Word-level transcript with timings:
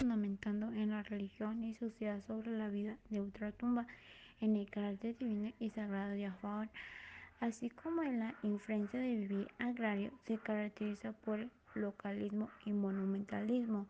fundamentado 0.00 0.72
en 0.72 0.90
la 0.90 1.02
religión 1.02 1.62
y 1.62 1.74
sociedad 1.74 2.22
sobre 2.22 2.56
la 2.56 2.68
vida 2.68 2.96
de 3.10 3.20
ultratumba, 3.20 3.86
en 4.40 4.56
el 4.56 4.70
carácter 4.70 5.18
divino 5.18 5.52
y 5.60 5.68
sagrado 5.68 6.12
de 6.12 6.24
Afaor, 6.24 6.68
así 7.40 7.68
como 7.68 8.02
en 8.02 8.20
la 8.20 8.34
influencia 8.42 8.98
de 8.98 9.14
vivir 9.14 9.48
agrario, 9.58 10.10
se 10.26 10.38
caracteriza 10.38 11.12
por 11.12 11.40
el 11.40 11.50
localismo 11.74 12.48
y 12.64 12.72
monumentalismo 12.72 13.86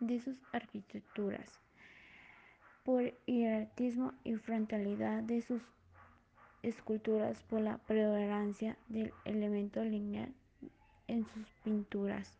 de 0.00 0.20
sus 0.20 0.36
arquitecturas, 0.52 1.60
por 2.82 3.12
hieratismo 3.26 4.14
y 4.24 4.36
frontalidad 4.36 5.22
de 5.22 5.42
sus 5.42 5.60
esculturas, 6.62 7.42
por 7.42 7.60
la 7.60 7.76
preponderancia 7.76 8.78
del 8.88 9.12
elemento 9.26 9.84
lineal 9.84 10.32
en 11.08 11.26
sus 11.26 11.46
pinturas. 11.62 12.38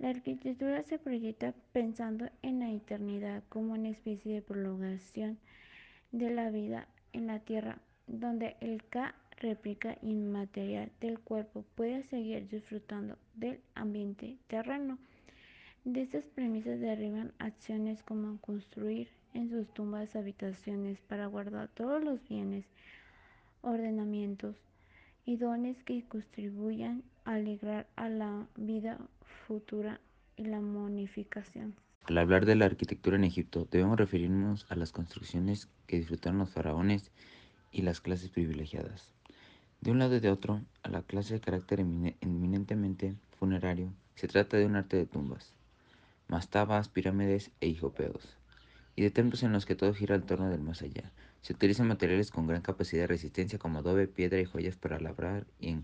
La 0.00 0.08
arquitectura 0.08 0.82
se 0.84 0.98
proyecta 0.98 1.52
pensando 1.74 2.30
en 2.40 2.60
la 2.60 2.70
eternidad 2.70 3.42
como 3.50 3.74
una 3.74 3.90
especie 3.90 4.32
de 4.32 4.40
prolongación 4.40 5.38
de 6.10 6.30
la 6.30 6.48
vida 6.48 6.88
en 7.12 7.26
la 7.26 7.40
tierra, 7.40 7.80
donde 8.06 8.56
el 8.62 8.82
Ka, 8.88 9.14
réplica 9.36 9.98
inmaterial 10.00 10.90
del 11.02 11.18
cuerpo, 11.18 11.66
puede 11.74 12.02
seguir 12.04 12.48
disfrutando 12.48 13.18
del 13.34 13.60
ambiente 13.74 14.38
terreno. 14.46 14.96
De 15.84 16.00
estas 16.00 16.24
premisas 16.28 16.80
derivan 16.80 17.34
acciones 17.38 18.02
como 18.02 18.40
construir 18.40 19.08
en 19.34 19.50
sus 19.50 19.68
tumbas 19.74 20.16
habitaciones 20.16 20.98
para 21.02 21.26
guardar 21.26 21.68
todos 21.68 22.02
los 22.02 22.26
bienes, 22.26 22.64
ordenamientos 23.60 24.56
y 25.30 25.36
dones 25.36 25.80
que 25.84 26.02
contribuyan 26.08 27.04
a 27.24 27.34
alegrar 27.34 27.86
a 27.94 28.08
la 28.08 28.48
vida 28.56 28.98
futura 29.46 30.00
y 30.36 30.42
la 30.42 30.60
monificación. 30.60 31.76
Al 32.06 32.18
hablar 32.18 32.46
de 32.46 32.56
la 32.56 32.64
arquitectura 32.64 33.14
en 33.14 33.22
Egipto, 33.22 33.68
debemos 33.70 33.96
referirnos 33.96 34.66
a 34.70 34.74
las 34.74 34.90
construcciones 34.90 35.68
que 35.86 35.98
disfrutaron 35.98 36.40
los 36.40 36.50
faraones 36.50 37.12
y 37.70 37.82
las 37.82 38.00
clases 38.00 38.30
privilegiadas. 38.30 39.12
De 39.80 39.92
un 39.92 40.00
lado 40.00 40.16
y 40.16 40.20
de 40.20 40.32
otro, 40.32 40.62
a 40.82 40.88
la 40.88 41.02
clase 41.02 41.34
de 41.34 41.40
carácter 41.40 41.78
eminentemente 41.78 43.14
funerario, 43.38 43.92
se 44.16 44.26
trata 44.26 44.56
de 44.56 44.66
un 44.66 44.74
arte 44.74 44.96
de 44.96 45.06
tumbas, 45.06 45.54
mastabas, 46.26 46.88
pirámides 46.88 47.52
e 47.60 47.68
hijopeos, 47.68 48.36
y 49.00 49.02
de 49.02 49.10
templos 49.10 49.42
en 49.42 49.52
los 49.52 49.64
que 49.64 49.74
todo 49.74 49.94
gira 49.94 50.14
al 50.14 50.24
torno 50.24 50.50
del 50.50 50.60
más 50.60 50.82
allá. 50.82 51.10
Se 51.40 51.54
utilizan 51.54 51.88
materiales 51.88 52.30
con 52.30 52.46
gran 52.46 52.60
capacidad 52.60 53.04
de 53.04 53.06
resistencia 53.06 53.58
como 53.58 53.78
adobe, 53.78 54.06
piedra 54.06 54.38
y 54.38 54.44
joyas 54.44 54.76
para 54.76 55.00
labrar 55.00 55.46
y 55.58 55.78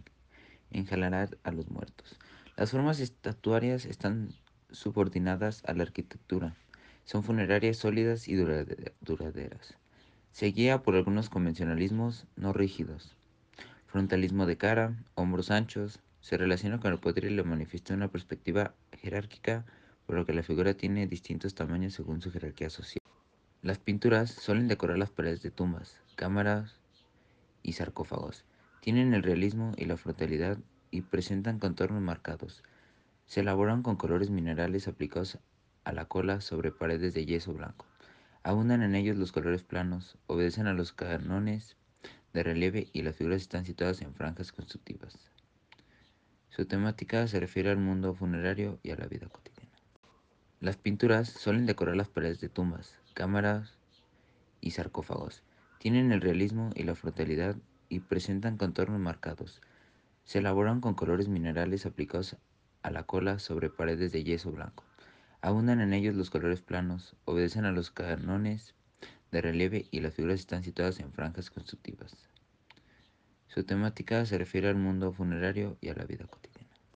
enjalar 0.70 1.38
a 1.42 1.50
los 1.50 1.70
muertos. 1.70 2.18
Las 2.58 2.72
formas 2.72 3.00
estatuarias 3.00 3.86
están 3.86 4.34
subordinadas 4.70 5.62
a 5.64 5.72
la 5.72 5.84
arquitectura. 5.84 6.54
Son 7.06 7.22
funerarias 7.22 7.78
sólidas 7.78 8.28
y 8.28 8.34
duraderas. 8.34 9.78
Se 10.32 10.48
guía 10.48 10.82
por 10.82 10.94
algunos 10.94 11.30
convencionalismos 11.30 12.26
no 12.36 12.52
rígidos. 12.52 13.16
Frontalismo 13.86 14.44
de 14.44 14.58
cara, 14.58 14.94
hombros 15.14 15.50
anchos, 15.50 16.00
se 16.20 16.36
relaciona 16.36 16.80
con 16.80 16.92
el 16.92 16.98
poder 16.98 17.24
y 17.24 17.30
lo 17.30 17.46
manifiesta 17.46 17.94
una 17.94 18.08
perspectiva 18.08 18.74
jerárquica, 18.92 19.64
por 20.04 20.16
lo 20.16 20.26
que 20.26 20.34
la 20.34 20.42
figura 20.42 20.74
tiene 20.74 21.06
distintos 21.06 21.54
tamaños 21.54 21.94
según 21.94 22.20
su 22.20 22.30
jerarquía 22.30 22.68
social. 22.68 23.05
Las 23.66 23.78
pinturas 23.78 24.30
suelen 24.30 24.68
decorar 24.68 24.96
las 24.96 25.10
paredes 25.10 25.42
de 25.42 25.50
tumbas, 25.50 26.00
cámaras 26.14 26.76
y 27.64 27.72
sarcófagos. 27.72 28.44
Tienen 28.80 29.12
el 29.12 29.24
realismo 29.24 29.72
y 29.76 29.86
la 29.86 29.96
frontalidad 29.96 30.58
y 30.92 31.00
presentan 31.00 31.58
contornos 31.58 32.00
marcados. 32.00 32.62
Se 33.26 33.40
elaboran 33.40 33.82
con 33.82 33.96
colores 33.96 34.30
minerales 34.30 34.86
aplicados 34.86 35.38
a 35.82 35.92
la 35.92 36.04
cola 36.04 36.40
sobre 36.40 36.70
paredes 36.70 37.12
de 37.12 37.26
yeso 37.26 37.54
blanco. 37.54 37.86
Abundan 38.44 38.82
en 38.82 38.94
ellos 38.94 39.16
los 39.16 39.32
colores 39.32 39.64
planos, 39.64 40.16
obedecen 40.28 40.68
a 40.68 40.72
los 40.72 40.92
cánones 40.92 41.76
de 42.34 42.44
relieve 42.44 42.86
y 42.92 43.02
las 43.02 43.16
figuras 43.16 43.42
están 43.42 43.66
situadas 43.66 44.00
en 44.00 44.14
franjas 44.14 44.52
constructivas. 44.52 45.18
Su 46.50 46.66
temática 46.66 47.26
se 47.26 47.40
refiere 47.40 47.70
al 47.70 47.78
mundo 47.78 48.14
funerario 48.14 48.78
y 48.84 48.92
a 48.92 48.96
la 48.96 49.08
vida 49.08 49.26
cotidiana. 49.26 49.74
Las 50.60 50.76
pinturas 50.76 51.28
suelen 51.28 51.66
decorar 51.66 51.96
las 51.96 52.08
paredes 52.08 52.40
de 52.40 52.48
tumbas, 52.48 52.96
cámaras 53.16 53.72
y 54.60 54.72
sarcófagos. 54.72 55.42
Tienen 55.78 56.12
el 56.12 56.20
realismo 56.20 56.68
y 56.74 56.82
la 56.82 56.94
frontalidad 56.94 57.56
y 57.88 58.00
presentan 58.00 58.58
contornos 58.58 59.00
marcados. 59.00 59.62
Se 60.24 60.40
elaboran 60.40 60.82
con 60.82 60.92
colores 60.92 61.26
minerales 61.26 61.86
aplicados 61.86 62.36
a 62.82 62.90
la 62.90 63.04
cola 63.04 63.38
sobre 63.38 63.70
paredes 63.70 64.12
de 64.12 64.22
yeso 64.22 64.52
blanco. 64.52 64.84
Abundan 65.40 65.80
en 65.80 65.94
ellos 65.94 66.14
los 66.14 66.28
colores 66.28 66.60
planos, 66.60 67.16
obedecen 67.24 67.64
a 67.64 67.72
los 67.72 67.90
cánones 67.90 68.74
de 69.32 69.40
relieve 69.40 69.86
y 69.90 70.00
las 70.00 70.12
figuras 70.12 70.40
están 70.40 70.62
situadas 70.62 71.00
en 71.00 71.10
franjas 71.10 71.48
constructivas. 71.48 72.28
Su 73.48 73.64
temática 73.64 74.26
se 74.26 74.36
refiere 74.36 74.68
al 74.68 74.76
mundo 74.76 75.14
funerario 75.14 75.78
y 75.80 75.88
a 75.88 75.94
la 75.94 76.04
vida 76.04 76.26
cotidiana. 76.26 76.55